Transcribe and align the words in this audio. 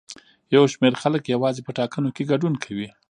یو 0.55 0.63
شمېر 0.73 0.93
خلک 1.01 1.23
یوازې 1.35 1.61
په 1.63 1.71
ټاکنو 1.77 2.09
کې 2.15 2.27
ګډون 2.31 2.53
کوي. 2.63 2.87